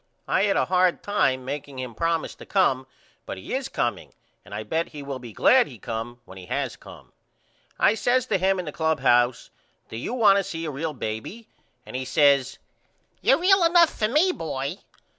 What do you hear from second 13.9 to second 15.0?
for me Boy.